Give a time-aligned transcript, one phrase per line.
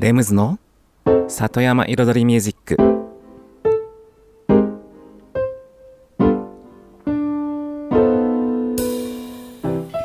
[0.00, 0.58] レムズの
[1.28, 2.78] 里山彩りミュージック。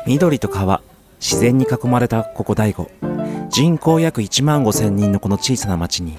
[0.06, 0.82] 緑と川
[1.18, 2.90] 自然に囲まれたここ大悟。
[3.48, 6.18] 人口約1万5千人のこの小さな町に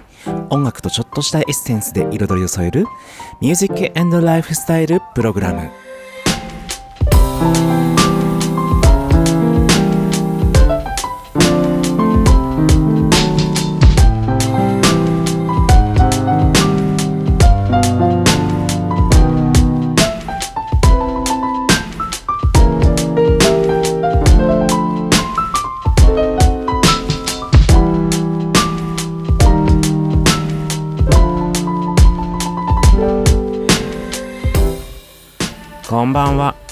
[0.49, 2.85] 音楽とちょっとしたエッセンスで彩りを添える
[3.41, 5.70] ミュージックエンドライフスタイルプログラム。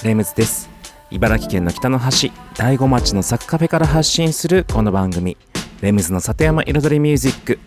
[0.06, 0.70] レムズです。
[1.10, 5.36] 茨城県の北の端大子町のサクカフェから発信するこの番組。
[5.80, 7.58] レムズの里山彩りミュージック。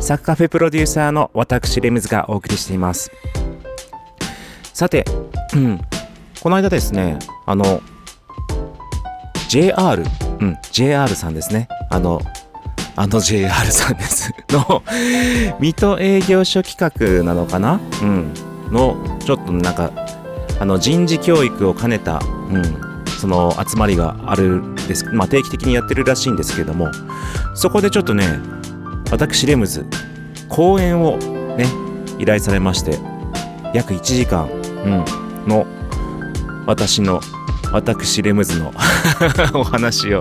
[0.00, 3.12] サクカフェプロデューサーの私レムズがお送りしています。
[4.74, 5.04] さて、
[5.54, 5.80] うん、
[6.42, 7.80] この間ですねあの
[9.48, 10.02] JR
[10.40, 11.68] うん JR さんですね。
[11.88, 12.20] あの
[12.96, 14.32] あの JR さんです。
[14.50, 14.82] の
[15.60, 17.80] 水戸営業所企画なのかな？
[18.02, 18.34] うん。
[18.70, 19.90] のちょっとなんか
[20.58, 26.88] あの人事教育を兼ねた、うん、その集まりがあるです、まあ、定期的にやってるらしいんですけれども
[27.54, 28.38] そこでちょっとね
[29.10, 29.86] 私レムズ
[30.48, 31.66] 講演をね
[32.18, 32.98] 依頼されまして
[33.74, 35.66] 約1時間、うん、の
[36.66, 37.20] 私の
[37.72, 38.72] 私レムズの
[39.54, 40.20] お話を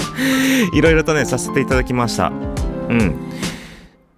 [0.74, 2.32] いろいろとねさせていただきました。
[2.90, 3.16] うん。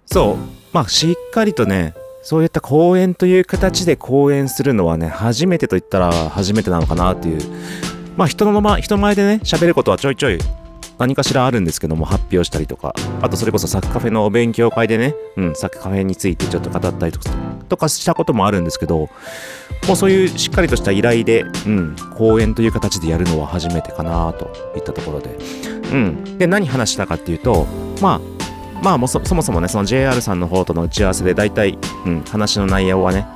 [0.06, 0.36] そう。
[0.72, 1.94] まあしっかりとね
[2.28, 7.40] そういった講演という形で講演するのはね、初めてと言ったら初めてなのかなっていう。
[8.18, 10.38] まあ人のまま、人前でね、喋ることはちょいちょい
[10.98, 17.30] 何かしらあるんですけども、発表したりとか、あとそれこそサッカフェのお勉強会でね、うん、サッカフェについてちょっと語ったりとか、
[17.66, 19.08] とかしたこともあるんですけど、
[19.86, 25.38] もうそういうしっかりとした依頼で、うん、講演という形でやるのは初めてかなといったところで。
[25.92, 26.36] うん。
[26.36, 27.66] で、何話したかっていうと、
[28.02, 28.37] まあ、
[28.82, 33.26] まあもそもそもね、その JR さんの方との打ち合わせで大体、うん、話の内容はね、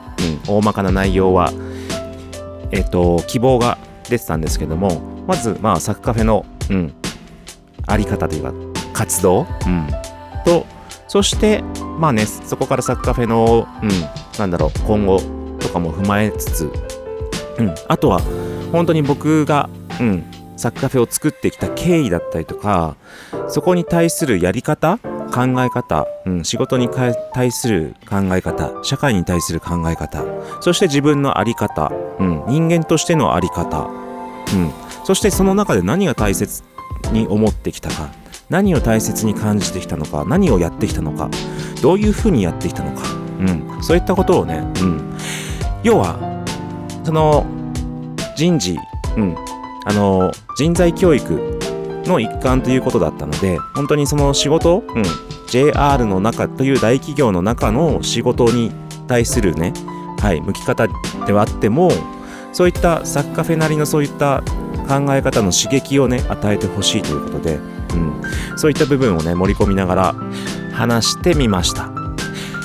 [0.47, 1.53] うん、大まかな内容は、
[2.70, 6.92] えっ、と、希望が出てたんですけども、まず、まあ、サクカフェの、うん、
[7.86, 8.52] あり方というか、
[8.92, 9.88] 活動、うん、
[10.44, 10.66] と、
[11.08, 11.62] そして、
[11.98, 13.91] まあね、そこからサクカフェの、うん、
[14.38, 15.20] なんだろう、今後
[15.58, 16.72] とかも踏まえつつ、
[17.58, 18.20] うん、あとは、
[18.72, 19.69] 本当に僕が、
[20.00, 20.25] うん、
[20.56, 22.97] サッカフェを作ってきた経緯だったりとか、
[23.48, 24.98] そこに対するやり方
[25.32, 30.22] 考え方、うん、仕事に対する考え方、社会に対する考え方、
[30.60, 33.88] そして自分の在り方、うん、人間としての在り方、
[34.54, 34.70] うん、
[35.04, 36.62] そしてその中で何が大切
[37.12, 38.10] に思ってきたか、
[38.50, 41.31] 何を大切に感じてきたのか、何をやってきたのか、
[41.81, 43.03] どういうふうにやってきたのか、
[43.41, 45.16] うん、そういったことをね、うん、
[45.82, 46.16] 要は、
[47.04, 47.47] その
[48.37, 48.78] 人事、
[49.16, 49.37] うん、
[49.84, 51.59] あの人材教育
[52.04, 55.02] の一環ということだったので、本当にその仕事、うん、
[55.48, 58.72] JR の中という大企業の中の仕事に
[59.06, 59.72] 対するね、
[60.18, 60.88] はい、向き方
[61.26, 61.90] ではあっても、
[62.52, 64.42] そういったサッカーフェなりのそういった
[64.88, 68.22] 考え方の刺激をね、与えてほしいということで、うん、
[68.56, 70.14] そういった部分をね、盛り込みながら
[70.72, 71.90] 話してみました。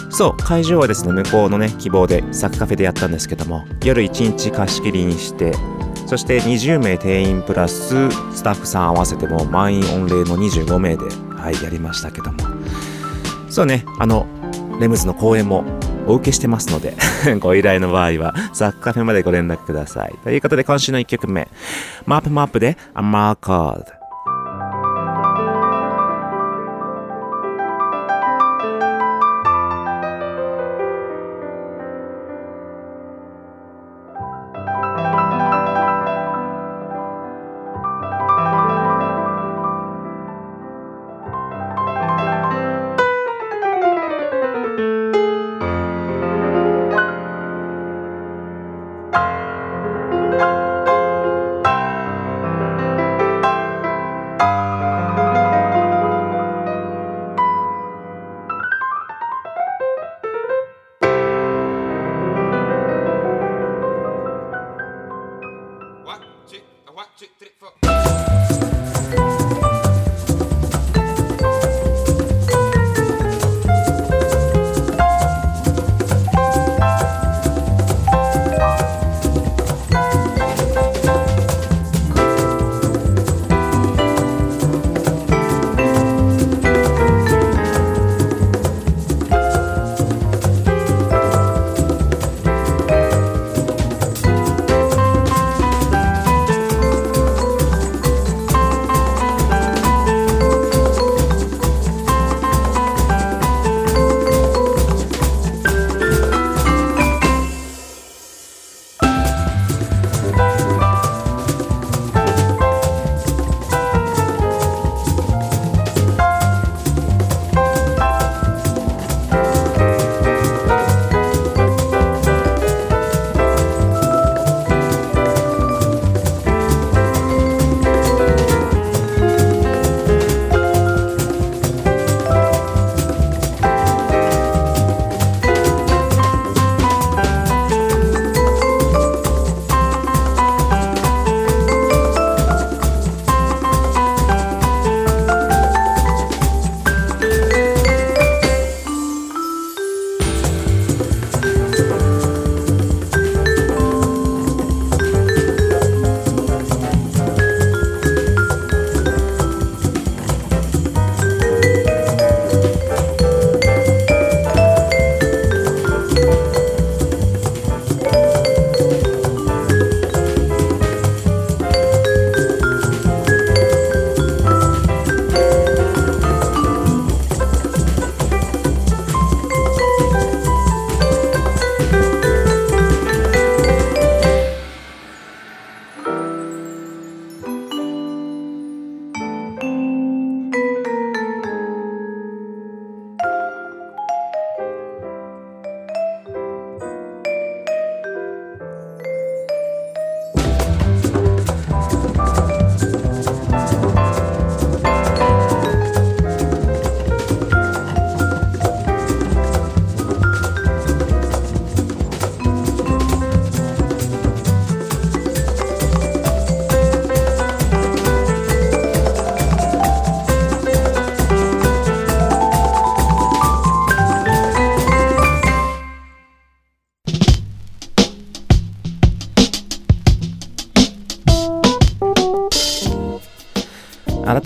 [0.09, 5.53] そう、会場はですね、向こうのね、希望でサッカーフェでやったんですけども、夜1日貸し切りにして、
[6.07, 11.03] そして20名定員プラススタッフさん合わせても満員御礼の25名で、
[11.35, 12.39] はい、やりましたけども。
[13.49, 14.25] そうね、あの、
[14.79, 15.65] レムズの公演も
[16.07, 16.95] お受けしてますので
[17.39, 20.15] ご依頼の場合は、サッカーフェまでご連絡ください。
[20.23, 21.49] ということで、今週の1曲目、
[22.05, 23.96] マップマップで、アマーカード。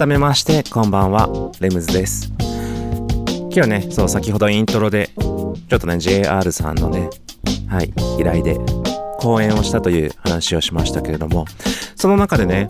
[0.01, 1.30] 改めましてこんばんは。
[1.59, 2.33] レムズです。
[3.53, 7.07] 今日ねそう先ほどイントロでちょっとね JR さんのね
[7.68, 8.57] はい依頼で
[9.19, 11.45] 講演をしたという話をしましたけれども
[11.95, 12.68] その中でね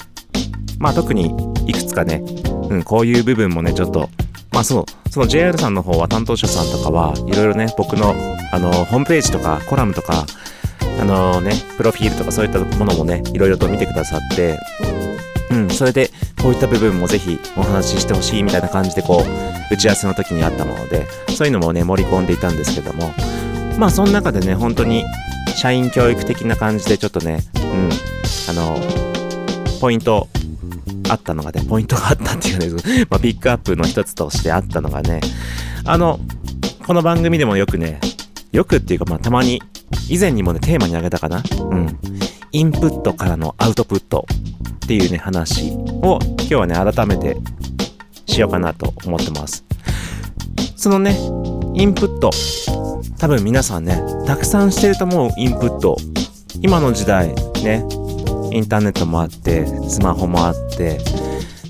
[0.78, 1.33] まあ特に
[1.68, 2.22] いくつかね、
[2.69, 4.10] うん、こういう部分もねちょっと
[4.51, 8.13] まあそうその JR さんの方は担当者さんとかはいろいろね僕の
[8.51, 10.25] あのホームページとかコラムとか
[11.00, 14.60] あのねプロフィールとかそういったものもねいろいろと見てくださって
[15.51, 16.10] うん、それで
[16.41, 23.13] こういった部分もぜひお話ししてほしいみたいな感じでこう打ち合わせの時にあったものでそういうのもね盛り込んでいたんですけども
[23.77, 25.05] まあその中でね本当に
[25.55, 27.89] 社員教育的な感じでちょっとねうん
[28.49, 28.75] あの
[29.79, 30.27] ポイント
[31.09, 35.21] あったのがねポイントがあったっていうね、 まあ、ピックアップの一つとしてあったのがね
[35.85, 36.19] あの
[36.85, 37.99] この番組でもよくね
[38.51, 39.61] よくっていうかまあたまに
[40.09, 41.44] 以前にもねテーマに挙げたかな？
[41.59, 41.97] うん。
[42.53, 44.25] インプットからのアウトプット
[44.86, 47.38] っていうね、話を今日はね、改めて
[48.25, 49.64] しようかなと思ってます。
[50.75, 51.16] そのね、
[51.75, 52.30] インプット。
[53.18, 55.95] 多分皆さんね、たくさんしてると思うインプット。
[56.61, 57.33] 今の時代、
[57.64, 57.85] ね、
[58.52, 60.99] インターネットもあって、スマホもあって、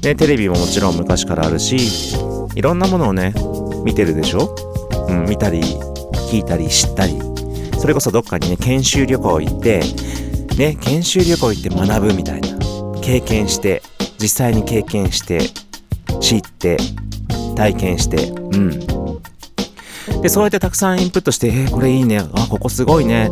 [0.02, 1.78] ね、テレビももちろん昔からあるし、
[2.56, 3.36] いろんなものをね、
[3.84, 4.56] 見てるでしょ？
[5.10, 5.62] うん、見たり、
[6.32, 7.20] 聞いたり、知ったり。
[7.78, 9.82] それこそどっかにね、研修旅行行って、
[10.58, 12.50] ね、研修旅行行って学ぶみたいな。
[13.02, 13.82] 経験して
[14.20, 15.40] 実際に経験して
[16.20, 16.78] 知って
[17.56, 18.80] 体験してうん。
[20.22, 22.20] でそうやってたくさんインプットしてえー、これいいね。
[22.20, 23.30] あここすごいね。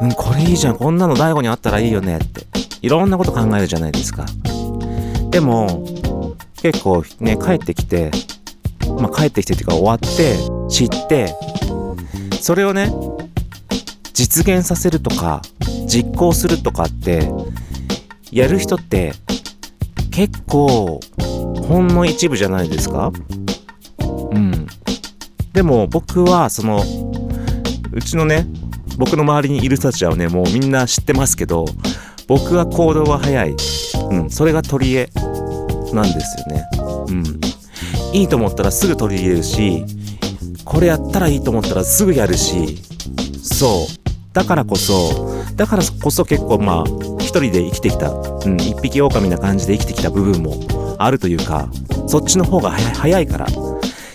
[0.00, 0.76] うんこれいいじゃん。
[0.76, 2.18] こんなの大悟にあったらいいよね。
[2.18, 2.46] って。
[2.82, 4.26] いろんなこと考えるじゃないですか。
[5.30, 5.86] でも
[6.62, 8.10] 結構ね帰ってきて
[8.98, 10.36] まあ帰ってきてっていうか終わって
[10.68, 11.34] 知って
[12.40, 12.90] それをね
[14.12, 15.40] 実現させるとか
[15.90, 17.28] 実行するとかって
[18.30, 19.12] やる人って
[20.12, 21.00] 結構
[21.68, 23.10] ほんの一部じゃないですか？
[24.30, 24.66] うん。
[25.52, 26.84] でも僕はその
[27.92, 28.46] うちのね
[28.98, 31.64] 僕の周りにいる人たちはねもうみんな知ってますけど
[32.28, 33.56] 僕は行動が早い。
[34.10, 34.30] うん。
[34.30, 35.08] それが取り柄
[35.92, 36.64] なんですよね。
[37.08, 37.24] うん。
[38.14, 39.84] いいと思ったらすぐ取り入れるし
[40.64, 42.78] これやったらいいと思ったらすぐやるし
[43.42, 43.99] そう
[44.32, 46.84] だからこそだからこそ結構まあ
[47.18, 51.68] 一人で生きてきた、うん、一匹狼な感じで生きてきた部分もあるというか、
[52.06, 53.46] そっちの方が早いから。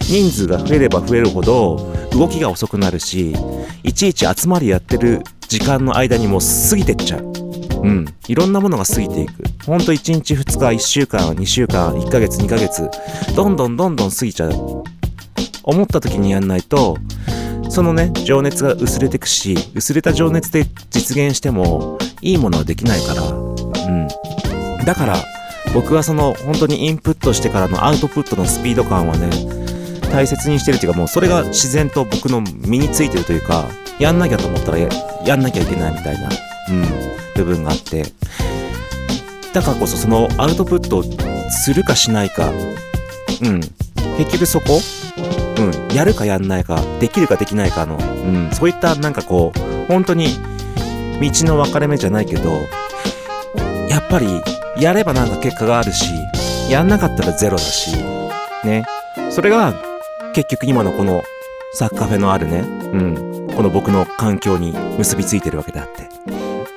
[0.08, 3.36] 人数が増えれば増えるほど動きが遅くなるし、
[3.84, 7.34] いちいち集まりやってる時間の間にもう過ぎてっちゃう。
[7.82, 8.06] うん。
[8.28, 9.44] いろんなものが過ぎていく。
[9.66, 12.88] ほんと1日2日、1週間、2週間、1ヶ月、2ヶ月、
[13.36, 14.84] どんどんどんどん過ぎちゃう。
[15.64, 16.98] 思った時にやんないと、
[17.70, 24.08] そのね、情熱が薄れてくし、薄れた情熱で実現しても、いいものはできないから、うん。
[24.86, 25.18] だから、
[25.74, 29.30] 僕はその、本当にインプットしてからのアウトプットのスピード感はね、
[30.12, 33.66] 大切にしてるっていうか、もうそれが自然と僕の身についてるというか、
[34.00, 34.90] やんなきゃと思ったらや
[35.26, 36.30] やんなきゃいけないみたいな、
[36.70, 36.86] うん、
[37.36, 38.06] 部分があって、
[39.54, 41.04] だからこそそのアウトプットを
[41.50, 42.50] するかしないか、
[43.42, 43.62] うん、
[44.18, 44.80] 結局そこ
[45.58, 50.28] うん、やるかやんないか、できるかできないかの、うん、そういったなんかこう、本当に
[51.22, 52.52] 道の分かれ目じゃないけど、
[53.90, 54.28] やっぱり
[54.78, 56.12] やればなんか結果があるし、
[56.70, 57.96] やんなかったらゼロだし、
[58.64, 58.86] ね。
[59.30, 59.74] それが
[60.34, 61.24] 結局今のこの
[61.74, 66.10] サッカーフェのあるね、うん、この僕の環境に結びついてるわけであって。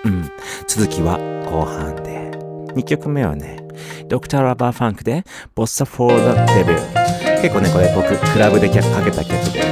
[0.04, 0.30] うん。
[0.66, 2.30] 続きは後半で。
[2.74, 3.58] 2曲目はね、
[4.06, 7.27] ドクター・ラバー・ファンクで、ボッサ・フォー・ザ・デビュー。
[7.40, 9.67] 結構ねこれ僕クラブでかけた曲で。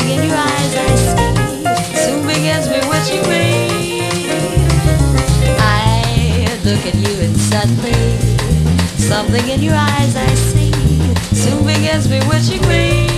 [0.00, 2.68] Something in your eyes I see soon begins
[3.28, 4.00] me.
[5.58, 7.92] I look at you and suddenly
[8.96, 10.72] something in your eyes I see
[11.34, 12.08] soon begins
[12.66, 13.09] me.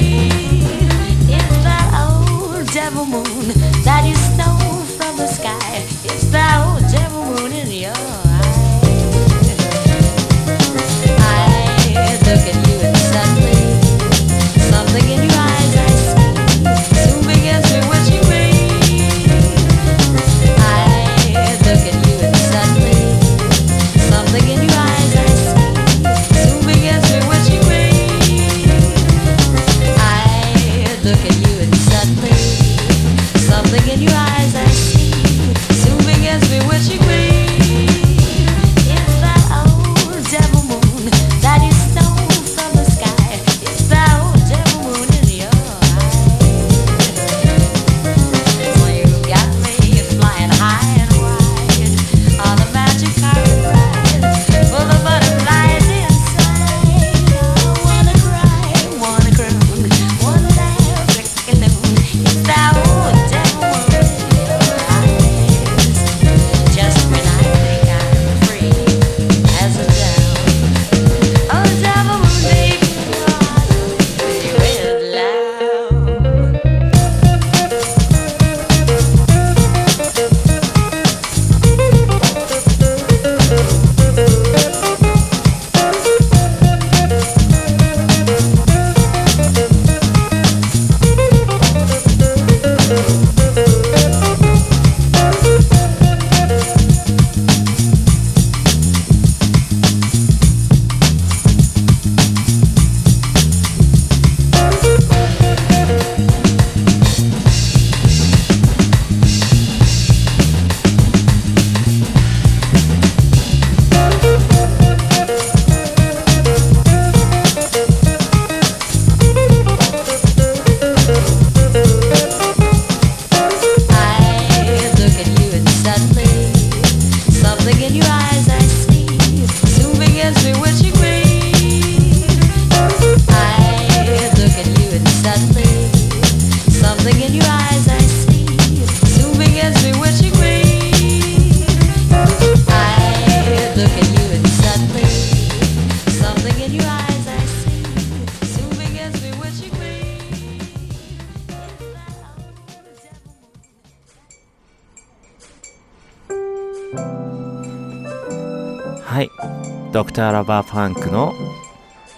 [160.52, 161.32] バー・ファンクの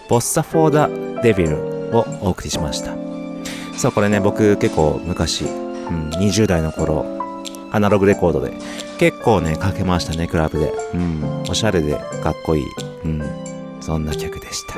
[0.08, 0.88] Bossa For Da
[1.23, 1.56] Devil
[1.96, 2.92] をお送りしました。
[3.78, 5.46] そうこれね僕結構昔、う
[5.92, 7.06] ん、20代の頃
[7.70, 8.52] アナログレコードで
[8.98, 10.72] 結構ねかけましたねクラブで。
[10.94, 12.64] うんおしゃれでかっこいい。
[13.04, 13.22] うん
[13.80, 14.74] そんな曲でした。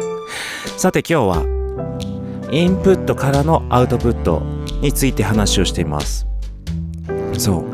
[0.76, 4.42] さて今日はインプットからのアウトプット
[4.82, 6.26] について話をしています。
[7.38, 7.64] そう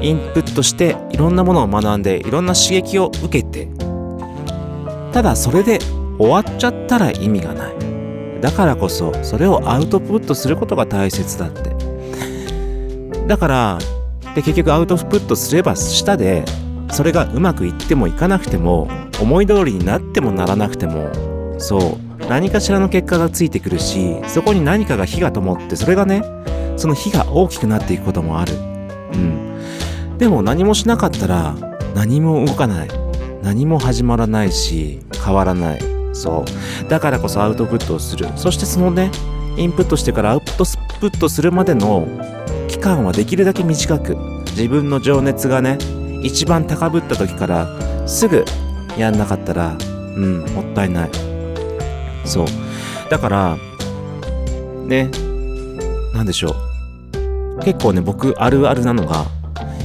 [0.00, 3.68] インプットしていろんなものを学んでいろんな刺激を受けて
[5.16, 5.78] ただそれで
[6.18, 7.74] 終わっちゃったら意味がない。
[8.42, 11.74] だからこそそれをアウトプットすることが大切だって。
[13.26, 13.78] だから
[14.34, 16.44] で結局アウトプットすれば下で
[16.90, 21.10] それがうまくいってもいかなくても思い通りになってもならなくても
[21.58, 26.24] そう何かしらの結果がついてくるしそこに何かが火が灯ってそれがね
[26.76, 28.52] その火が大きくなっていくこともある。
[28.52, 30.18] うん。
[30.18, 31.54] でも何もしなかったら
[31.94, 33.06] 何も動かない。
[33.46, 35.80] 何も始まらないし変わらない。
[36.12, 36.44] そ
[36.86, 36.88] う。
[36.88, 38.28] だからこそアウトプットをする。
[38.36, 39.10] そしてそのね
[39.56, 40.64] インプットしてからアウト
[41.00, 42.06] プットするまでの
[42.68, 44.16] 期間はできるだけ短く。
[44.50, 45.78] 自分の情熱がね
[46.22, 47.66] 一番高ぶった時から
[48.06, 48.44] すぐ
[48.96, 51.10] やんなかったらうんもったいない。
[52.24, 52.46] そう。
[53.10, 53.56] だから
[54.86, 55.10] ね
[56.14, 56.54] 何でしょう。
[57.64, 59.26] 結構ね僕あるあるなのが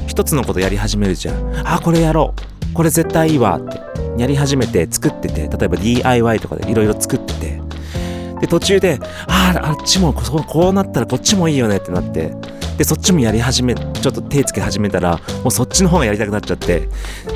[0.07, 1.67] 一つのことやり始めるじゃん。
[1.67, 2.73] あこれやろう。
[2.73, 3.81] これ絶対いいわって。
[4.21, 7.59] やり始めて作ってて例えば DIY とかでいろいろ作ってて
[8.39, 12.31] で途中であああっちもこうなったらこっちもいいよねってなって
[12.77, 16.87] でそっちもやり始めちょっと手つけ始めたらもうそっちの方がやりたくなっちゃって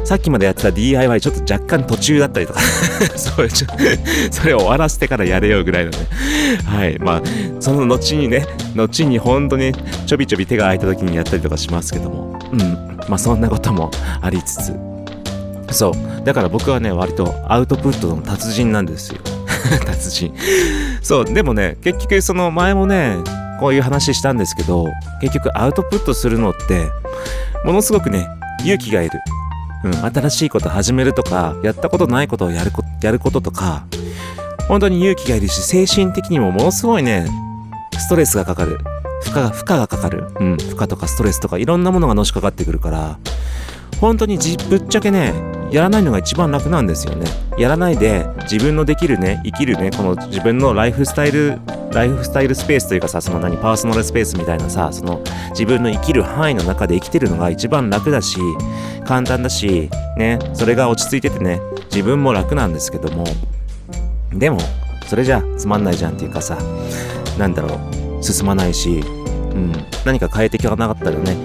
[0.04, 2.60] さっきまでやってた DIY ちょっと若干途中だったりとか
[3.18, 3.68] そうちょ
[4.30, 5.98] それを終わらせてからやれよぐらいのね。
[6.65, 7.22] はいまあ
[7.60, 9.74] その後にね後に本当に
[10.06, 12.60] ちょびちょび手が空いた時にやったりとかしますけどもうん
[13.08, 13.89] まあそんなことも
[14.22, 14.95] ありつつ。
[15.75, 16.25] そう。
[16.25, 19.20] だから僕はね割とアウトプットの達人なんですよ。
[19.86, 20.34] 達人。
[21.01, 21.25] そう。
[21.25, 23.17] でもね結局その前もね
[23.60, 24.88] こういう話したんですけど
[25.22, 26.88] 結局アウトプットするのって
[27.63, 28.27] ものすごくね
[28.62, 29.20] 勇気がいる、
[29.84, 33.86] うん、新しいこと始めるとかやったことないことをやるこやることとか
[34.67, 37.27] 本当に勇気がいるし精神的にもものすごいね
[37.98, 38.79] ストレスがかかる。
[39.22, 43.17] 負荷が負荷がかかる、うん、負荷とかストレスとかいろんなものがのしかかってくるから
[44.00, 45.34] 本当にじぶっちゃけね
[45.71, 47.25] やらないのが一番楽なんですよね。
[47.58, 51.60] やらないで自分のできるね生きるねこの自分のライフスタイル
[51.91, 58.38] ライフスタイルスペースというかさその何パーソナルスペースみたいなさその自分の生きる範囲の中で生きてるのが一番楽だし
[59.06, 63.23] 簡単だしねそれが落ち着いててね自分も楽なんですけども
[64.34, 64.60] でも
[65.08, 66.58] それじゃつまんないじゃんっていうかさ
[67.38, 67.80] なんだろ
[68.19, 69.04] う進まないし、う
[69.58, 69.71] ん、
[70.04, 71.38] 何か変えていかなかったらね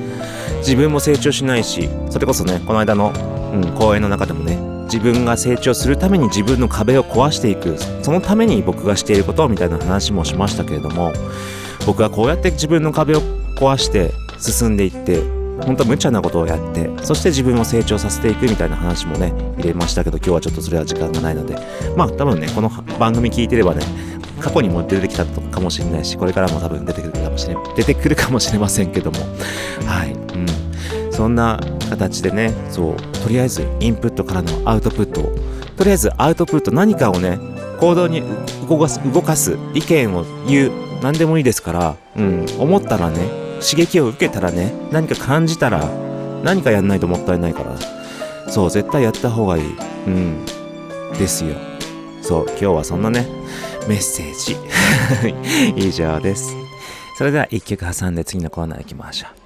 [0.59, 3.13] 自分も成長しないしそれこそねこの間の、
[3.53, 11.13] うん、講演の中でもね自分が成長するために自分の壁を壊していくそのために僕がしていることみたいな話もしましたけれども
[11.87, 13.21] 僕はこうやって自分の壁を
[13.57, 15.21] 壊して進んでいって
[15.65, 21.57] 本当は無茶なことをやってそして自分を成長させていくみたいな話もね入れましたけど今日はちょっとそれは時間がないので。
[21.97, 23.83] まあ多分ねこの番組聞いてればね
[24.41, 29.19] 過去にも出てきたかもしれないしこれからも多分出てくるかもしれ出てくるかもしれませんけども。
[29.87, 30.13] はい。
[30.13, 31.13] うん。
[31.13, 31.61] そんな
[31.91, 35.35] 形でねそうとりあえずインプットからのアウトプットを
[35.77, 37.39] とりあえずアウトプット何かをね
[37.79, 38.23] 行動に
[38.69, 40.73] 動かす動かす意見を言う
[41.03, 43.19] 何でもいいですから、うん、思ったらね
[43.61, 45.89] 刺激を受けたらね何か感じたら
[46.43, 47.77] 何かやんないともったいないから
[48.51, 49.77] そう絶対やった方がいい。
[50.07, 50.45] うん。
[51.19, 51.55] ですよ。
[52.23, 53.27] そう今日はそんなね
[53.89, 54.57] メッセージ。
[55.77, 56.55] 以上です。
[57.17, 59.40] それでは一曲挟んで次のコーナー行きましょう。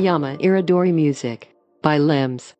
[0.00, 1.48] Satayama Iridori Music
[1.82, 2.56] by Limbs.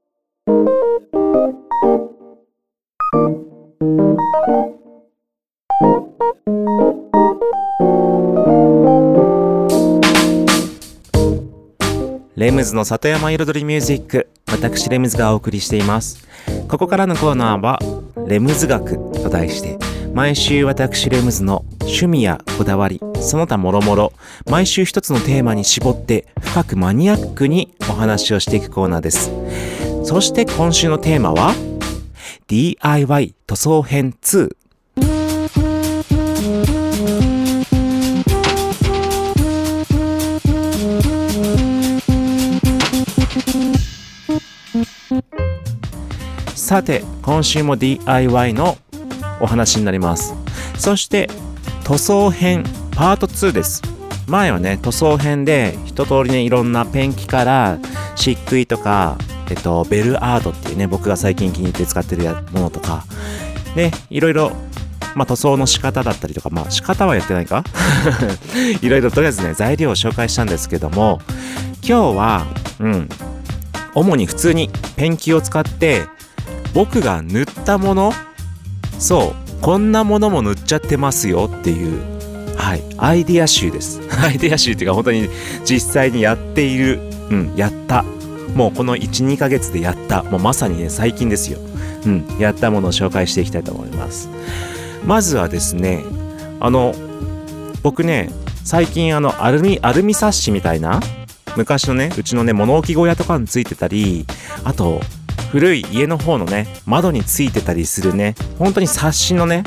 [12.37, 16.27] レムズの里山彩りミュージック私レムズがお送りしています
[16.69, 17.79] ここからのコーナーは
[18.27, 24.13] レムズ学と題して毎週私レムズの趣味やこだわりその他もろもろ
[24.47, 29.31] 毎週一つのテーマに絞って深くマニアックにお話をしていくコーナーです。
[30.05, 31.55] そして今週のテーマは
[32.49, 34.57] DIY 塗装編2
[46.57, 48.79] さて今週も DIY の
[49.41, 50.35] お話になります。
[50.79, 51.29] そして
[51.85, 53.83] 塗装編パート2です。
[54.27, 57.79] 前はね塗装編で一通りねいろんなペンキから
[58.15, 59.19] 漆喰とか
[59.51, 63.05] えっとベルアートっていうね僕が最近気に入って使ってるものとか。
[63.77, 64.53] ねいろいろ
[65.15, 67.65] まあ、塗装の仕方だったりとか、まあ、仕方はやってないか？
[68.81, 71.21] いろいろとりあえずね、材料を紹介したんですけども、
[71.83, 72.47] 今日は、
[72.79, 73.09] うん、
[73.95, 76.05] 主に普通にペンキを使って
[76.75, 78.13] 僕が塗ったもの
[79.01, 84.01] そうこんなものも塗っちゃってますよっていうはいアイディア集です。
[84.23, 85.29] アイディア集っていうか本当に
[85.65, 88.05] 実際にやっているうんやった。
[88.55, 90.25] もうこの12ヶ月でやった。
[90.25, 91.59] もうまさにね最近ですよ。
[92.05, 94.29] うんやったものを紹介していきたいと思います。
[95.07, 96.05] まずはですね
[96.61, 96.95] あの
[97.83, 98.31] 僕ね
[98.65, 101.01] 最近あのアルミアルミサッシみたいな
[101.57, 104.27] 昔のねうちのね物置小屋とかについてたり
[104.65, 105.01] あと
[105.53, 109.65] 古い家の方のね、窓についてたりするね、本当に冊子のね、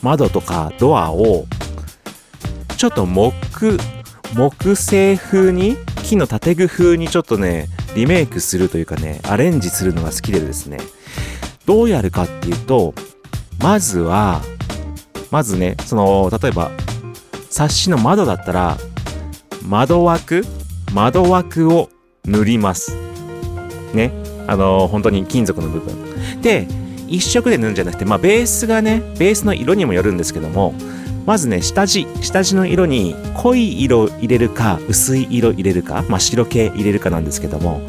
[0.00, 1.46] 窓とかドアを、
[2.76, 3.78] ちょっと木、
[4.34, 10.78] 木製風に、木の建具風にちょっとね、リメイクするというかね、アレンジするのが好きでですね、
[11.66, 12.94] どうやるかっていうと、
[13.58, 14.40] まずは、
[15.32, 16.70] まずね、その、例えば、
[17.50, 18.78] 冊子の窓だったら、
[19.66, 20.44] 窓枠
[20.92, 21.90] 窓枠を
[22.24, 22.96] 塗ります。
[23.92, 24.27] ね。
[24.48, 26.42] あの本当に金属の部分。
[26.42, 26.66] で
[27.06, 30.74] 一色で塗るんじゃなくて、まあ、ベースがねベースの色にもよるんですけども
[31.24, 37.80] まずね下地下地の色に濃い色入れるか薄い色入れるか、まあ、白系入れるかなんですけども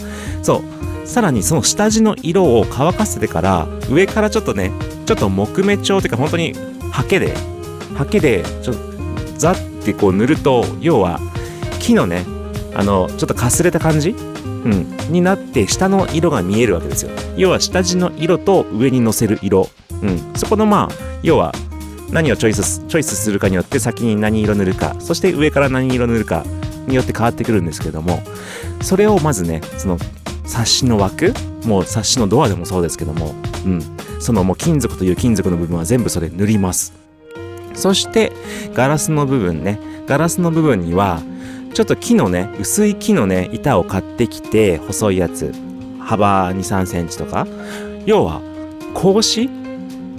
[0.41, 0.61] そ
[1.03, 4.71] うさらにその下地の色を乾かせてから上からちょっとね
[5.05, 6.53] ちょっと木目調というか本当に
[6.91, 7.33] ハケで
[7.95, 8.81] ハケでちょっと
[9.37, 11.19] ザッてこう塗ると要は
[11.79, 12.25] 木のね
[12.75, 14.15] あのちょっとかすれた感じ
[14.63, 17.11] うん、になって下の色が見えるわけですよ。
[17.37, 19.69] 要は下地の色と上にのせる色、
[20.01, 21.53] うん、そこのまあ要は
[22.11, 24.95] 何をチョイスチョイスするかによって先に何色塗るか。
[24.99, 26.43] そして上から何色塗るか
[26.87, 28.21] によって変わってくるんですけども。
[28.81, 29.97] それをまずねその
[30.45, 31.33] 冊子の枠。
[31.65, 33.81] もう冊子のドアでもそうですけども、うん、
[34.21, 36.93] そのもう金属という金属の部分は全部それ塗ります。
[37.73, 38.31] そして
[38.73, 39.77] ガラスの部分ね。
[40.07, 41.21] ガラスの部分には
[41.73, 45.53] ちょっと木のね、薄い木のね、板を買ってきて、細いやつ、
[45.99, 47.47] 幅2、3センチとか、
[48.05, 48.41] 要は、
[48.93, 49.49] 格子？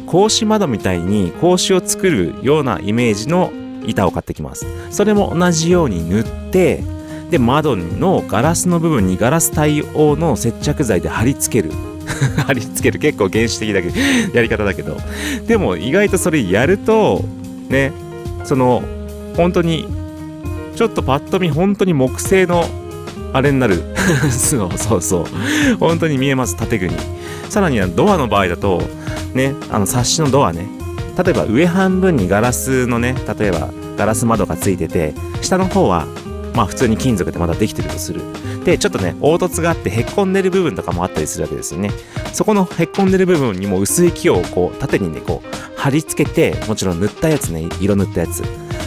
[0.06, 3.52] 格子窓みたいに格子を作るようなイメージの
[3.86, 4.66] 板を買ってきます。
[4.90, 6.82] それも同じように塗って、
[7.30, 11.72] で、窓のガラスの部分にガラス対応の接着剤で貼り付ける。
[12.44, 12.98] 貼り付ける。
[12.98, 13.94] 結構原始的だけど、
[14.34, 14.96] やり方だけど。
[15.46, 17.24] でも意外とそれやると、
[17.68, 17.92] ね、
[18.44, 18.82] その、
[19.36, 19.86] 本当に
[20.80, 22.64] ちょっとパッと見本当に木製の
[23.34, 23.82] あれになる。
[24.32, 25.26] そうそうそう。
[25.78, 26.94] 本当に見えます建具に。
[27.50, 28.80] さらにはドアの場合だと
[29.34, 30.66] ねあの冊子のドアね。
[31.22, 35.12] 例えば上半分にガラスのね例えばガラス窓がついてて
[35.42, 36.06] 下の方は
[36.54, 38.22] まあ普通に金属でまだできてるとする。
[38.64, 41.90] でちょっとね凹凸があってへっこんでる部分とかもあったりするわけですよね。
[42.32, 48.42] そこのへっこんでる部分にも薄い木をこう縦にねこう貼り付けてもちろん塗ったやつね色塗ったやつ。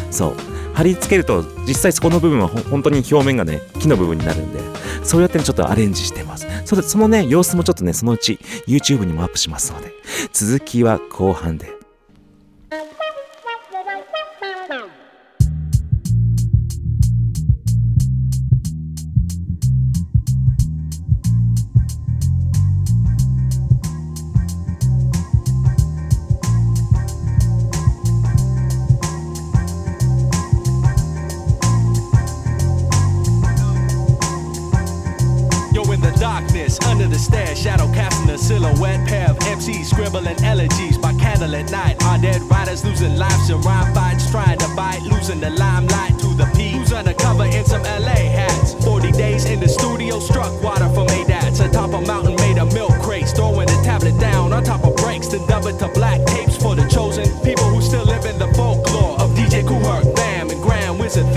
[0.09, 0.52] そう。
[0.73, 4.59] 貼り付けると実際そこの部分は本当に表面がね木の部分になるんで
[5.03, 6.47] そうやってちょっとアレンジしてます。
[6.65, 9.93] それそのね様子もちょっとねそのうち YouTube にもアップしますので
[10.31, 11.82] 続きは後半で。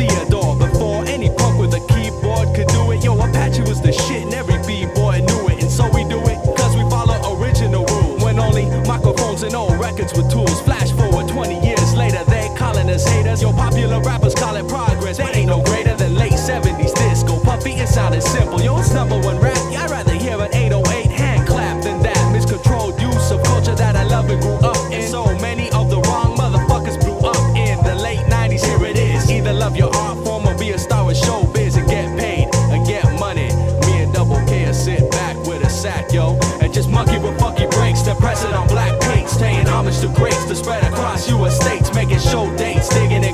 [0.07, 0.57] Theodore.
[0.57, 4.35] Before any punk with a keyboard could do it, yo, Apache was the shit, and
[4.35, 5.63] every b-boy knew it.
[5.63, 8.23] And so we do it, cause we follow original rules.
[8.23, 10.61] When only microphones and old records with tools.
[10.63, 13.43] Flash forward 20 years later, they calling us haters.
[13.43, 15.19] Yo, popular rappers call it progress.
[15.19, 17.39] They ain't no greater than late 70s disco.
[17.41, 18.61] Puffy, it sounded simple.
[18.61, 18.81] Yo,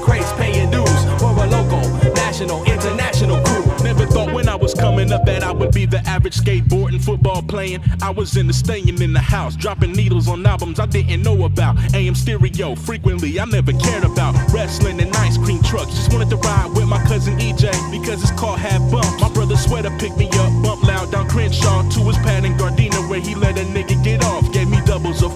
[0.02, 0.90] crates, paying dues.
[1.22, 1.80] We're a local,
[2.14, 3.64] national, international crew.
[3.84, 7.42] Never thought when I was coming up that I would be the average skateboarding, football
[7.42, 7.80] playing.
[8.02, 11.44] I was in the staying in the house, dropping needles on albums I didn't know
[11.44, 11.76] about.
[11.94, 15.94] AM stereo frequently, I never cared about wrestling and ice cream trucks.
[15.94, 19.20] Just wanted to ride with my cousin EJ because his car had bumps.
[19.20, 23.08] My brother Sweater picked me up, bump loud down Crenshaw to his pad in Gardena
[23.08, 24.52] where he let a nigga get off.
[24.52, 25.28] Gave me doubles, a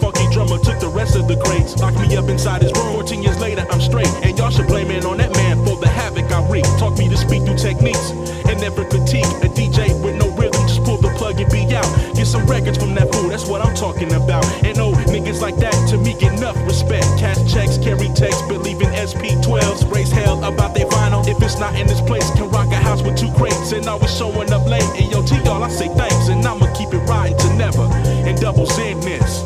[0.97, 2.95] rest of the crates, locked me up inside his room.
[2.95, 5.87] 14 years later, I'm straight, and y'all should blame it on that man for the
[5.87, 6.65] havoc I wreak.
[6.81, 8.11] Taught me to speak through techniques
[8.49, 10.67] and never critique a DJ with no rhythm.
[10.67, 11.87] Just pull the plug and be out.
[12.17, 14.45] Get some records from that fool, that's what I'm talking about.
[14.65, 17.05] And oh, niggas like that to me get enough respect.
[17.21, 21.27] Cash checks, carry texts, believe in SP12s, raise hell about their vinyl.
[21.29, 24.17] If it's not in this place, can rock a house with two crates and always
[24.17, 24.89] showing up late.
[24.97, 27.85] And yo, to y'all, I say thanks, and I'ma keep it riding to never.
[28.27, 29.45] And double in this.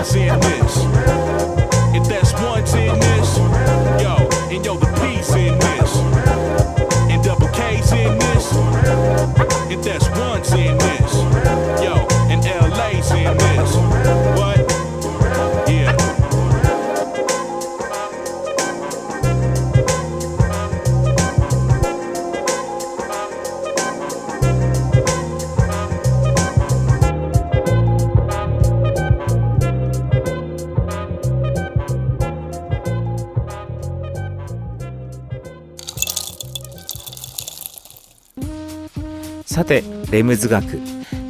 [0.00, 0.76] K's in this.
[1.94, 3.36] And that's one's in this.
[4.00, 4.16] Yo,
[4.50, 4.89] and yo, the
[40.10, 40.80] レムズ学。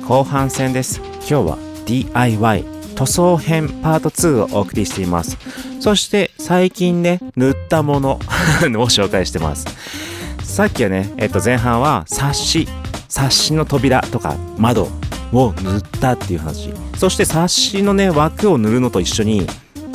[0.09, 1.01] 後半戦です。
[1.19, 2.65] 今日は DIY
[2.95, 5.37] 塗装編パート2をお送りしています。
[5.81, 8.19] そして最近ね塗ったもの を
[8.89, 9.67] 紹介してます。
[10.43, 12.69] さっきはね、えっと、前半は冊子
[13.09, 14.89] 冊子の扉とか窓
[15.33, 16.73] を塗ったっていう話。
[16.97, 19.47] そして冊子のね枠を塗るのと一緒に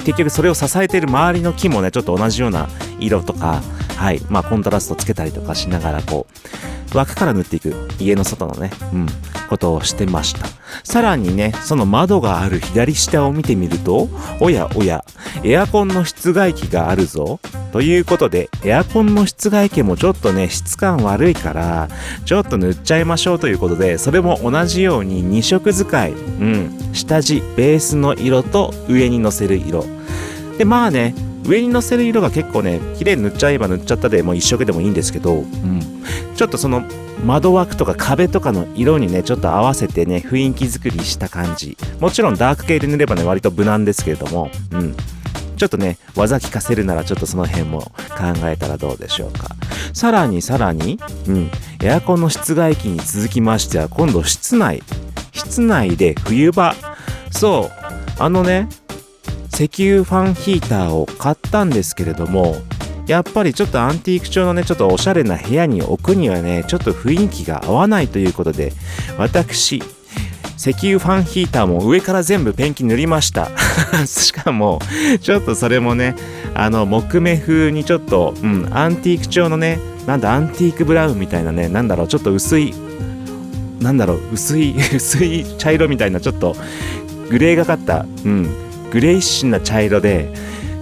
[0.05, 2.69] 結局それを支えている周りの木もねちょっと同じような
[2.99, 3.63] 色とか
[3.97, 6.64] はいまあコントラストつけたりとかしながらこう
[6.95, 7.75] 枠から塗っていく。
[7.99, 8.71] 家の外のね。
[8.93, 9.07] うん。
[9.49, 10.47] ことをしてました。
[10.83, 15.05] さらにねその窓がある左下を見てみるとおやおや
[15.43, 17.39] エアコンの室外機があるぞ。
[17.71, 21.89] ということでエアコンの室外機もちょっとね質感悪いから
[22.25, 26.11] ちょっと塗っちゃいましょうということでそれも同じように2色使い。
[26.11, 26.77] うん。
[26.93, 29.85] 下地ベースの色と上にのせる色。
[30.57, 31.13] でまあね
[31.45, 35.81] 上にのせる色が結構ね綺麗に塗っちゃえば塗っちゃったでもう一色でもいいんですけど、うん、
[36.35, 36.83] ちょっとその
[37.23, 41.77] 窓枠とか壁とかの色にねちょっと合わせてね雰囲気作りした感じ。
[41.99, 44.95] もちろんダーク系で塗ればね割と無難ですけれども、うん、
[45.55, 47.93] ちょっとね技効かせるならちょっとその辺も考
[48.45, 49.55] えたらどうでしょうか。
[49.93, 51.49] さらにさらに、うん、
[51.81, 54.83] エアコンの室外機に続きましては今度室内。
[55.31, 56.75] 室内で冬場。
[57.31, 58.21] そう。
[58.21, 58.69] あのね
[59.55, 62.57] 石油ファンヒーターを買ったんですけれども
[63.07, 68.73] やっぱりちょっとアンティーク調のねちょっとおしゃれな部屋に置くにはねちょっと雰囲気が合わないということで
[69.17, 69.81] 私
[70.57, 73.49] 石油ファンヒーターも上から全部ペンキ塗りました。
[74.07, 74.79] しかも
[75.21, 76.15] ちょっとそれもね
[76.53, 82.73] あの木目風にちょっと、うん、アンティーク調のねなんだアンティークブラウンみたいなねなんだろうちょっと薄い
[83.79, 86.55] なんだろう薄い 薄い茶色みたいなちょっと
[87.29, 88.49] グレーがかった、うん、
[88.95, 90.31] グレイッシュな茶色で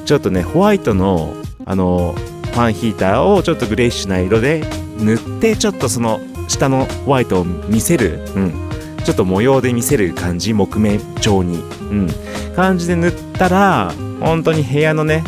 [0.05, 1.33] ちょっとねホワイトの
[1.65, 4.63] あのファンヒーターをちょっとグレイッシュな色で
[4.99, 8.69] 塗ってちょっとその下のホワイトを見せる、うん、
[9.03, 12.07] ちょっと模様で見せる感じ木目調に、うん、
[12.55, 15.23] 感じで塗ったら本当に部屋のね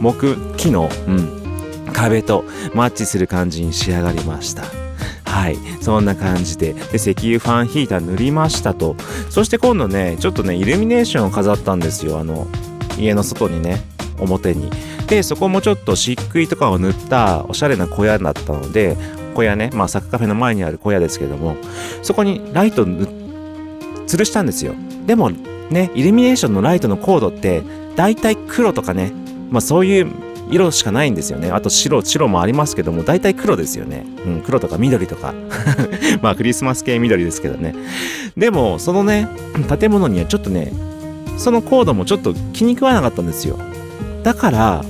[0.00, 4.81] 木木の、うん、壁とマッチする感じに仕上がりました。
[5.32, 5.56] はい。
[5.80, 8.96] そんな感じでで石油ファンヒーター塗りましたと。
[9.30, 12.18] そして今度ねちょっとねイルミネーションを飾ったんですよ。
[12.18, 12.46] あの
[12.98, 13.82] 家の外にね
[14.18, 14.70] 表に。
[15.06, 18.96] でそこもちょっと漆喰とかを塗ったおしゃれな小屋だったので
[19.34, 21.56] 小屋ねまあサッカーフェの前にある小屋ですけども
[22.02, 23.08] そこにライトぬ
[24.06, 24.74] 吊るしたんですよ。
[25.06, 27.62] でもねイルミネーションのライトのコードって
[27.96, 29.12] 大体黒とかね
[29.50, 30.12] まあそういう
[30.52, 31.50] 色しかないんですよね。
[31.50, 35.34] あと白白もありますけども大体黒ですよね、うん、黒とか緑とか。
[36.22, 37.74] まあクリスマス系緑ですけどね。
[38.36, 39.28] でもそのね
[39.68, 40.72] 建物にはちょっとね
[41.38, 43.58] そのコードもちょっと気に食わなかったんですよ。
[44.22, 44.84] だから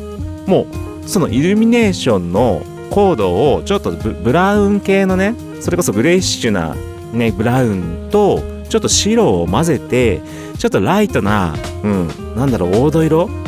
[0.47, 0.67] も
[1.05, 6.77] うそのイルミネーションのコードをちょっとブラウン系のねそれこそグレイッシュな
[7.13, 10.21] ねブラウンとちょっと白を混ぜて
[10.59, 13.42] ちょっとライトなうんなんだろう黄土色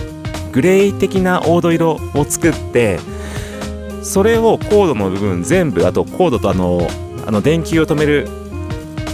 [0.55, 3.01] グレー的な黄土色を作って
[4.05, 6.87] それをコードの部分全部あとコードとあの
[7.27, 8.29] あの電球を止める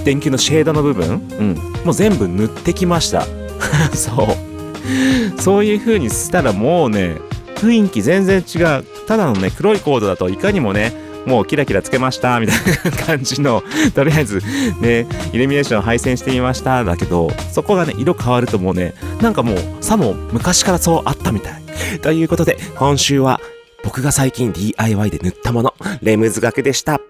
[0.05, 3.27] 電球のシェードの部分、うん、もう全部塗ってきました。
[3.95, 4.25] そ
[5.37, 5.41] う。
[5.41, 7.17] そういう風にしたらもうね
[7.57, 8.85] 雰囲気全然違う。
[9.07, 10.93] ただのね黒いコードだといかにもね
[11.27, 13.63] もうキラキラつけましたみたいな感じの
[13.95, 14.43] とりあえず
[14.81, 21.61] ねイルミネーション配線してみましただけどそこがね色変わるともうねなんかもうさも昔からそうあったみたい。
[22.03, 23.41] ということで今週は
[23.83, 27.01] 僕が最近 DIY で塗ったものレムズ学でした。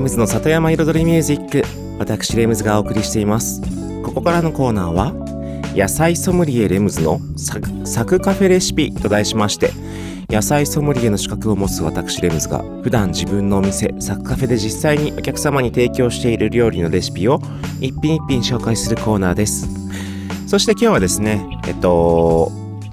[0.00, 1.62] レムズの里山彩りミュージック。
[1.98, 3.60] 私レムズがお送りしています。
[4.02, 5.12] ここからのコーナーは
[5.76, 9.70] 野菜ソムリエレムズのサクサクカフェレシピと題しまして
[10.30, 17.38] 野菜ソムリエの資格を持つ私レムズが普段自分のお店サクカフェで実際にお客様に提供している料理のレシピを
[17.78, 19.68] 一品一品紹介するコーナーです。
[20.46, 22.50] そして今日はですねえっと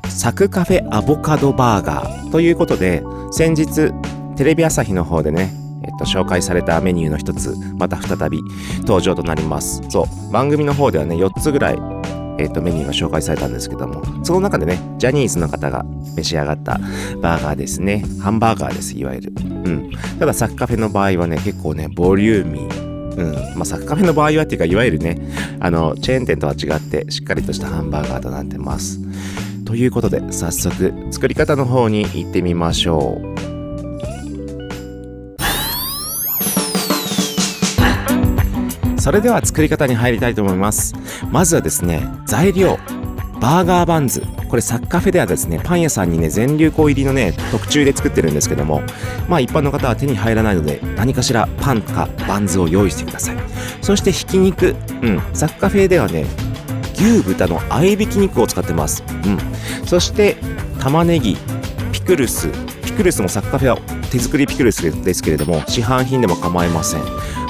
[0.10, 3.02] サクカフェアボカドバーガーということで
[3.32, 3.94] 先日
[4.36, 5.67] テレビ朝日の方でね
[5.98, 8.42] と、紹介されたメニューの一つまた再び
[8.82, 9.82] 登場となります。
[9.90, 11.80] そう番組の方ではね4つぐらい
[12.40, 15.84] えっとメニューが紹介されたんですけどもその中でねジャニーズの方が
[16.16, 16.80] 召し上がった
[17.22, 18.04] バーガーですね。
[18.22, 19.34] ハンバーガーですいわゆる。
[19.38, 19.92] うん。
[20.20, 22.88] ただサッカフェの場合はね結構ねボリューミー。
[23.18, 23.58] うん。
[23.58, 25.18] まあ、サッカフェの場合はっていうかいわゆるね
[25.60, 29.00] あのチェーン店とは違ってしっかりとしたハンバーガーとなってます。
[29.66, 33.27] ということで早速作り方の方に行ってみましょう。
[39.08, 40.94] それでは作り方に入りたいと思います。
[41.32, 42.78] まずはですね材料。
[43.40, 44.22] バーガーバンズ。
[44.50, 48.82] これサッカフェではですねパン屋さんにね全粒粉入りのね特注で作ってるんですけども。
[49.30, 53.38] まあ一般の方は手に入らないので何かしらパンかバンズを用意してください。
[53.82, 54.76] そしてひき肉。
[55.02, 55.22] うん。
[55.34, 56.26] サッカフェではね
[56.96, 59.06] 牛豚の合いびき肉を使ってます。
[59.08, 59.88] うん。
[59.88, 60.36] そして
[60.82, 61.38] 玉ねぎ。
[61.94, 62.50] ピクルス。
[62.84, 63.78] ピクルスもサッカフェは
[64.08, 67.02] 手作りピクルスですけれども市販品でも構いません。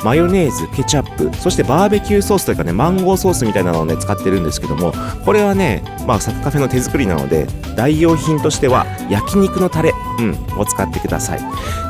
[0.03, 4.93] マヨネーズケチャップそしてバーベキューソースというかねマンゴーソースみたいなのをね使ってるんですけども
[5.25, 11.39] これはねまあサッカフェの手作りなので代用品としては焼肉のタレ、うん、を使ってください。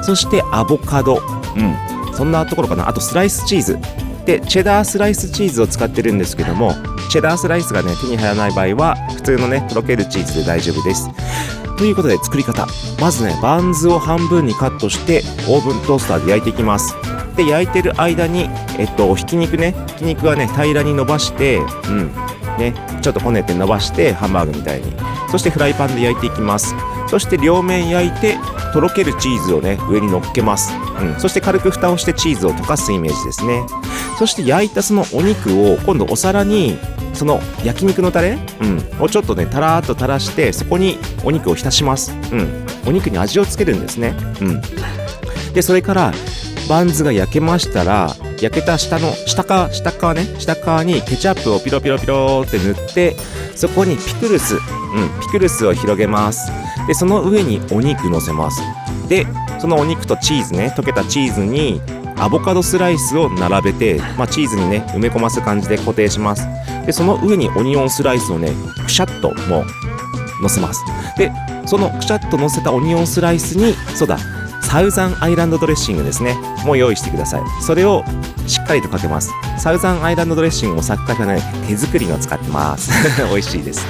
[0.03, 1.19] そしてアボカド、う
[1.61, 2.87] ん、そんなところかな。
[2.87, 3.79] あとスライスチーズ。
[4.25, 6.73] でチェダースライスチーズを使ってるんですけども
[7.09, 11.09] チェダースライスがね手に入らない場合は普通のねとろけるチーズで大丈夫です。
[11.77, 12.67] ということで作り方。
[12.99, 16.95] まずねバンズを半分にカットしてオーブントースターで焼いていきます。
[17.35, 18.49] で焼いてる間に
[18.79, 19.75] えっとひき肉ね。
[19.87, 21.57] ひき肉はね平らに伸ばして
[21.87, 22.11] うん。
[22.57, 24.91] ねちょっとこねて伸ばしてハンバーグみたいに。
[25.29, 26.73] そしてフライパンで焼いていきます。
[27.07, 28.37] そして両面焼いて
[28.73, 33.65] とろけるチーズをね上に乗っけます、うん、そして軽く蓋をしてチーズを溶かすイメージですね。
[34.17, 36.77] そして焼いたそのお肉を今度お皿に
[37.13, 44.61] その焼肉のタレ、うん、をちょっとねたらーっと垂らしてそこにお肉を浸します、うん、お肉に味をつけるんですね、うん、
[45.53, 46.13] でそれから
[46.67, 48.09] バンズが焼けましたら
[48.41, 53.15] 焼けた下の下側下側ね下側にケチャップをピロピロピロって塗って
[53.55, 54.59] そこにピクルス、うん、
[55.21, 56.51] ピクルスを広げます。
[56.87, 58.61] でその上にお肉乗せます。
[59.07, 59.27] で
[59.59, 61.81] そのお肉とチーズね溶けたチーズに
[62.17, 66.47] アボカドスライスを並べて、まあ、チーズにね埋め込ます感じで固定します。
[66.85, 68.51] でその上にオニオンスライスをね
[68.83, 69.65] くしゃっともう
[70.41, 70.83] 乗せます。
[71.17, 71.31] で
[71.65, 74.17] そのくしゃっと乗せたオニオンスライスにそうだ
[74.63, 76.35] サウザンアイランドドレッシングですね
[76.65, 77.41] もう用意してください。
[77.61, 78.03] それを
[78.47, 79.31] しっかりとかけます。
[79.57, 82.91] サウザンアイランドドレッシングも作家がね手作りの使ってます。
[83.29, 83.85] 美味しいです。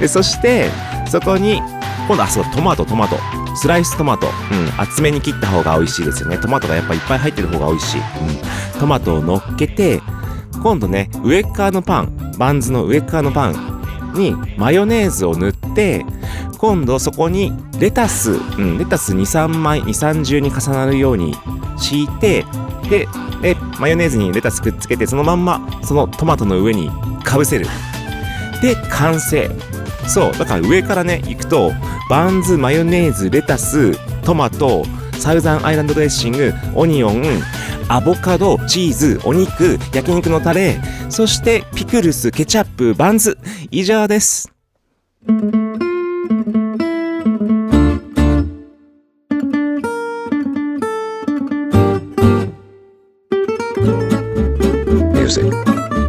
[0.00, 0.70] でそして
[1.08, 1.60] そこに
[2.08, 3.16] 今度あそうトマトトマト。
[3.54, 6.38] スライストマト、うん、厚めに切った方が美味しいですよね。
[6.38, 10.00] トマトがやっぱいっぱい入ってる方が美味しい、うん、トマトを乗っけて
[10.62, 12.32] 今度ね上側のパン。
[12.38, 16.04] バンズの上側のパンにマヨネーズを塗って
[16.58, 21.34] 今度そこにレタス、うん、レタス23枚23重に重なるように
[21.78, 22.44] 敷いて
[22.88, 23.06] で
[23.42, 26.90] でマヨネーズにレタスくっつけてそのまんまそのトマトの上に
[27.24, 27.66] かぶせる。
[28.62, 29.50] で完成
[30.08, 31.72] そうだから上からね行くと
[32.10, 33.92] バンズマヨネーズレタス
[34.24, 34.84] トマト
[35.18, 37.22] サウザンアイランドドレッシングオニオン
[37.88, 43.38] アボカドチーズお肉焼肉のタレそしてピクルスケチャップバンズ
[43.70, 44.50] 以上です
[55.32, 55.52] 「music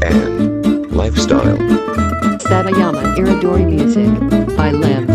[0.04, 1.83] and lifestyle.
[2.54, 4.14] Satayama Iridori Music
[4.56, 5.13] by Limbs.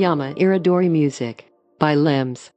[0.00, 1.44] Satayama Iridori Music
[1.78, 2.50] by Limbs.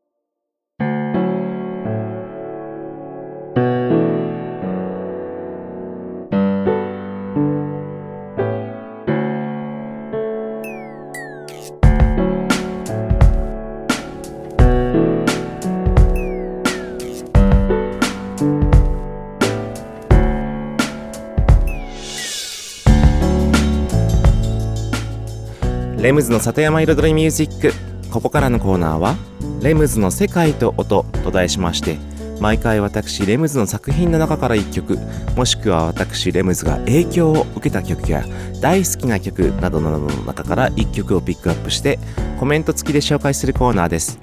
[26.03, 27.71] レムズの里山彩りミュージック。
[28.11, 29.15] ここからのコーナーは
[29.63, 31.97] 「レムズの世界と音」と題しまして
[32.41, 34.99] 毎回私レムズの作品の中から1曲
[35.37, 38.25] もしくは私レムズが影響を受けた曲や
[38.59, 41.97] 大好きな曲などなどの中から1曲をピックアップして
[42.37, 44.19] コメント付きで紹介するコーナーです。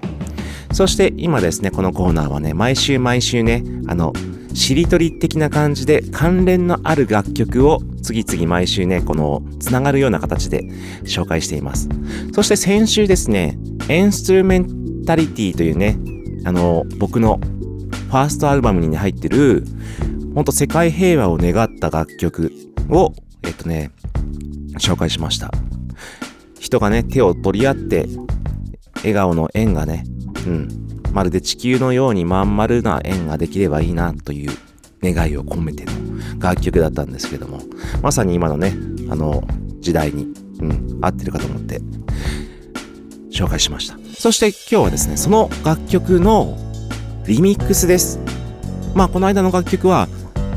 [0.72, 4.12] そして今ですねこのコーナーはね毎週毎週ねあの
[4.52, 10.64] しりとり的な感じで関連のある楽曲を次々毎週ね、このつながるような形で
[11.04, 11.88] 紹介しています。
[12.34, 13.56] そして先週ですね、
[13.88, 15.96] エンストゥルメンタリティというね、
[16.44, 19.64] あの、僕のファーストアルバムに入ってる、
[20.34, 22.52] ほんと世界平和を願った楽曲
[22.88, 23.92] を、えっとね、
[24.78, 25.52] 紹介しました。
[26.58, 28.08] 人がね、手を取り合って、
[28.96, 30.04] 笑顔の円がね、
[30.48, 30.68] うん、
[31.12, 34.50] まるで地球のようにまん丸な円ができればいいなという
[35.02, 35.92] 願いを込めての
[36.38, 37.60] 楽曲だったんですけども、
[38.02, 38.74] まさに今のね、
[39.10, 39.42] あの、
[39.80, 41.80] 時代に、うん、合ってるかと思って、
[43.30, 43.98] 紹介しました。
[44.14, 46.56] そして今日はですね、その楽曲の
[47.26, 48.18] リミックスです。
[48.94, 50.08] まあ、この間の楽曲は、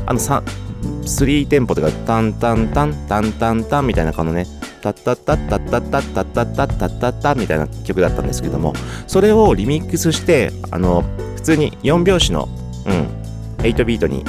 [0.06, 4.46] あの、3テンポとか、タンタンタン、タンタンタンみたいな感じのね、
[4.82, 8.74] タッタッタッタッタッタッタッタッタッタッタッタみたいな曲だったんですけども、
[9.06, 11.02] それをリミックスして、あの、
[11.36, 12.48] 普通に4拍子の、
[12.86, 13.23] うん、
[13.64, 14.24] 8ビートに、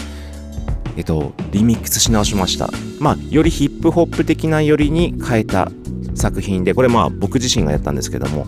[0.98, 2.70] えっと、リミックスし直しました。
[3.00, 5.72] まあ、よりヒップホップ的なよりに変えた
[6.16, 8.48] 作品で、これまあ僕自身がやったんですけども、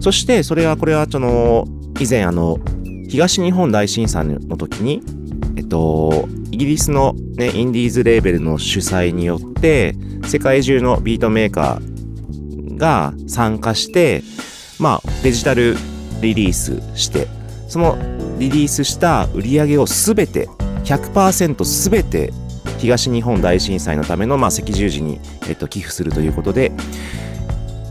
[0.00, 1.66] そしてそれは、これはその、
[1.98, 2.58] 以前あの、
[3.08, 5.02] 東日本大震災の時に、
[5.56, 14.22] えっと、イギリスのね、インディーズレーベルの主催によって、世界中のビートメーカーが参加して、
[14.78, 15.76] まあ、デジタル
[16.20, 17.26] リリースして、
[17.68, 17.98] その
[18.40, 20.48] リリースした売り上げをすべて、
[20.84, 22.32] 100%すべて
[22.78, 26.72] 東日本大震災のための、まあ、赤十字に、えっと、寄付するということで、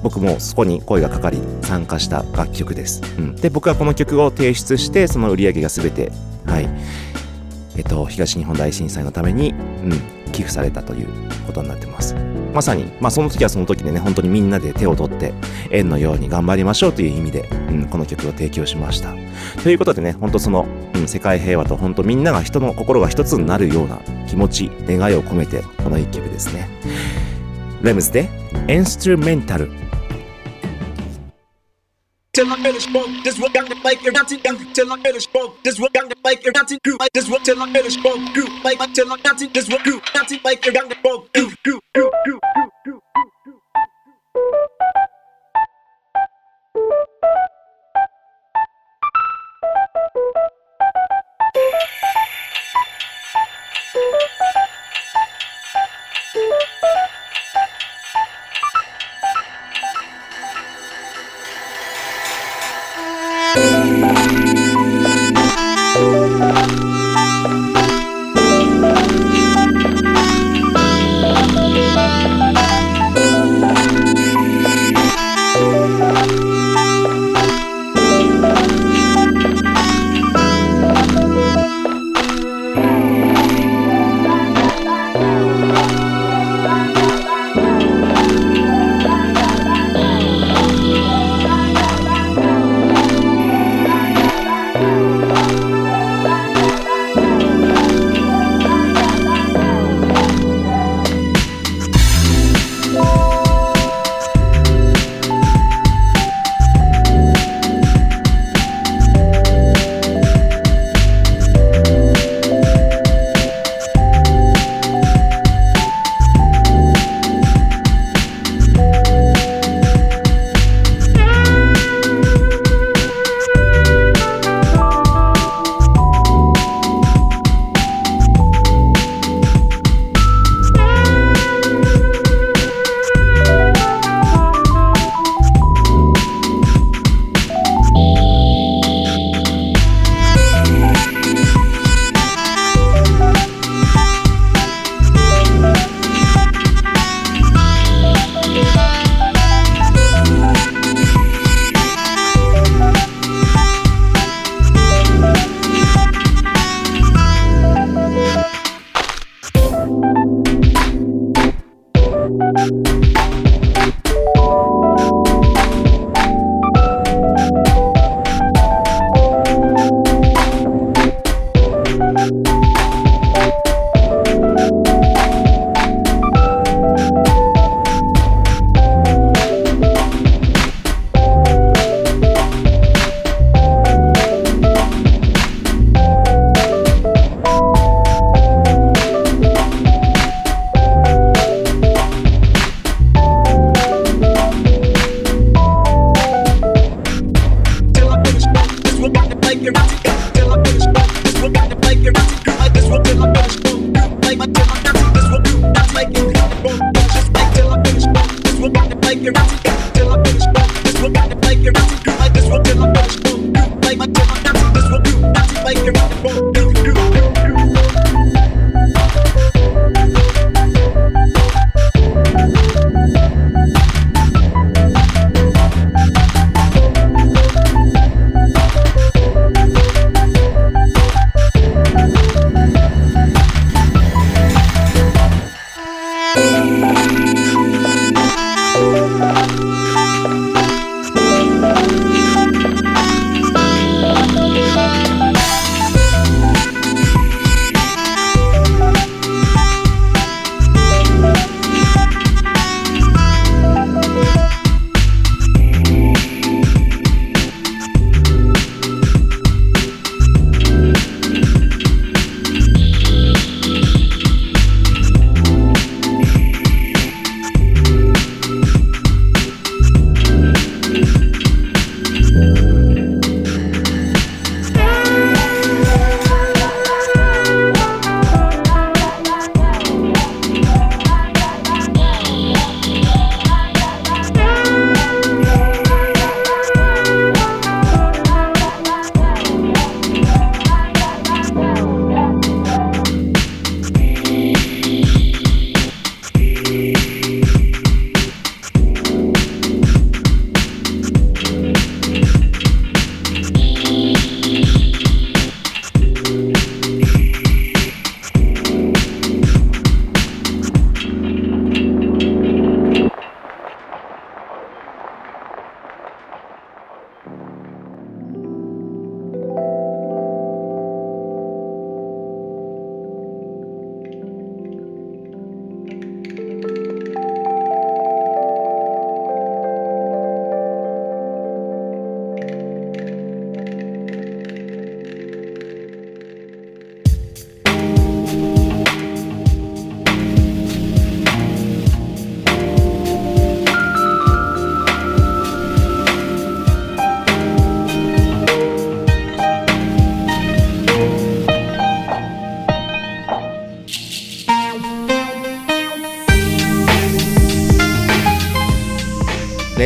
[0.02, 3.04] 僕もそこに声がかかり参加した楽曲です。
[3.20, 6.12] うん、で、僕はこの曲を提出して、その売り上げが全て、
[6.48, 6.68] はい、
[7.78, 11.08] えっと、東日本大震災のために、うん、寄付されたという
[11.46, 12.16] ことになってます。
[12.54, 15.34] まさに、まあ、その時はその時でね、本当にみんなで手を取って、
[15.70, 19.14] 縁のように頑張りましょうという意味で、うん、この曲を提供しました。
[19.64, 20.66] ということでね、本当その、
[20.96, 26.68] うん、世界平和と本当みんなが人の心が一つになるような気持ち、願いを込めて、この一曲ですね。
[27.82, 28.30] レムズで、
[28.68, 29.89] エンストゥルメンタル。
[32.40, 33.06] till I'm finished, bro.
[33.24, 35.54] This what got the like you're not young till I'm finished, bro.
[35.64, 36.98] This what got the like you're not crew.
[37.14, 38.14] This what till I'm finished, bro.
[38.34, 40.00] Crew like till I'm not this what crew.
[40.16, 41.26] Not like you're not bro.
[41.34, 42.40] Crew, crew, crew, crew,
[42.84, 43.02] crew.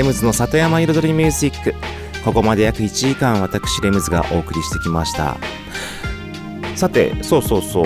[0.04, 1.74] レムズの里山彩りミュージック。
[2.26, 5.38] ここまで約1時間私レムズがお送りしてきました。
[6.76, 7.86] さてそうそうそう。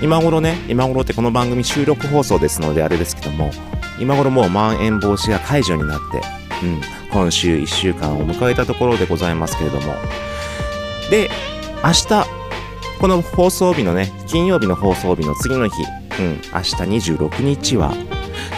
[0.00, 3.50] 今頃ね今頃ってこの番組収録放送ですのであれですけども
[3.98, 6.20] 今頃もうまん延防止が解除になって、
[6.64, 6.80] うん、
[7.10, 9.94] 今週1週間を迎えたところでございますけれども。
[11.10, 11.28] で
[11.82, 12.26] 明日
[13.00, 15.74] この放送日のね金曜日の放送日の次の日、
[16.20, 17.92] うん、明日26日は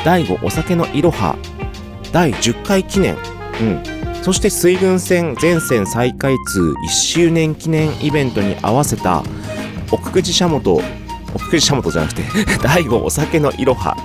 [0.05, 1.39] 第5お酒のいろは
[2.13, 3.17] 第10回記念、
[3.61, 3.83] うん、
[4.23, 9.23] そして水郡線全線再開通1周年記念イベントに合わせた
[9.91, 10.81] 奥久慈しゃもと
[11.35, 12.23] 奥久慈しゃもとじゃなくて
[12.63, 13.97] 第5お酒のいろは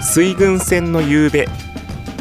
[0.00, 1.48] 水郡線の夕べ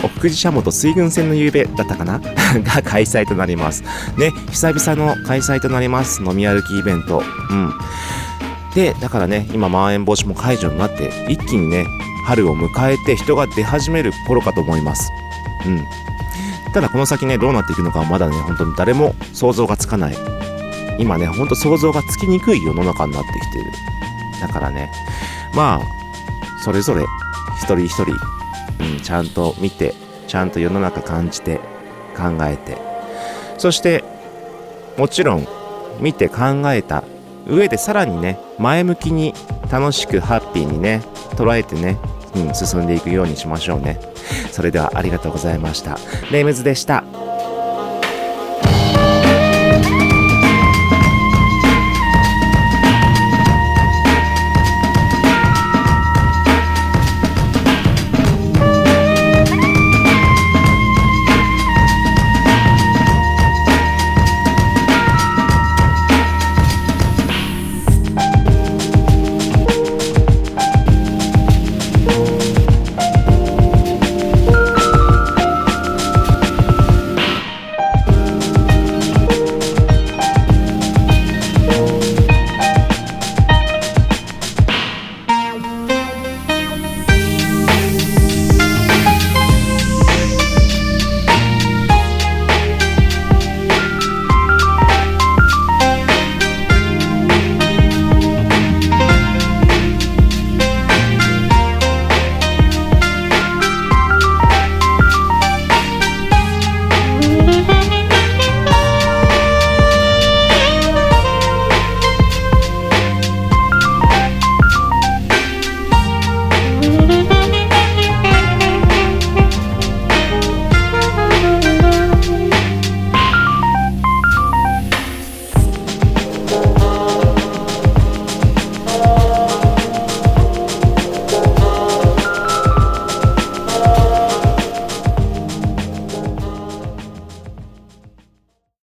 [0.04, 2.20] 奥久慈しゃもと水郡線の夕べだったかな？
[2.64, 3.84] が開催となります。
[4.18, 7.22] ね久々の開催となります飲み歩きイベント。
[7.50, 7.74] うん
[8.80, 11.86] でだからね今まん延防止も解除になって一気にね
[12.26, 15.12] 春を迎えて人が出始める頃かと思います。
[15.66, 15.86] うん。
[16.72, 20.16] ただこの先ねどうなっていくのかはまだね本当に誰も想像がつかない。
[20.98, 23.66] 今ねほんと想像がつきにくい世の中になってきてる。
[24.40, 24.90] だからね
[25.54, 27.04] まあそれぞれ
[27.58, 28.12] 一人一人、
[28.82, 29.94] うん、ちゃんと見て
[30.28, 31.60] ちゃんと世の中感じて
[32.16, 32.78] 考えて。
[33.58, 34.06] そして
[34.98, 35.46] もちろん
[36.00, 37.04] 見て考えた
[37.50, 39.34] 上でさらにね前向きに
[39.72, 41.98] 楽しくハッピーにね捉えてね、
[42.36, 44.00] うん、進んでいくようにしましょうね。
[44.52, 45.98] それではありがとうございました。
[46.32, 47.04] レイムズでした。